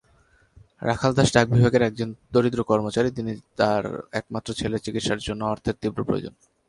রাখাল 0.81 1.11
দাস 1.17 1.29
ডাক 1.35 1.47
বিভাগের 1.55 1.87
একজন 1.89 2.09
দরিদ্র 2.33 2.61
কর্মচারী 2.69 3.09
যিনি 3.17 3.33
তার 3.59 3.83
একমাত্র 4.19 4.49
ছেলের 4.59 4.83
চিকিৎসার 4.85 5.23
জন্য 5.27 5.41
অর্থের 5.53 5.75
তীব্র 5.81 5.99
প্রয়োজন। 6.07 6.33